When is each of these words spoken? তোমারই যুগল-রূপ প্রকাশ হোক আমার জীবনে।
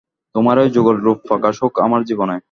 তোমারই 0.35 0.69
যুগল-রূপ 0.69 1.17
প্রকাশ 1.27 1.55
হোক 1.63 1.73
আমার 1.79 2.01
জীবনে। 2.03 2.35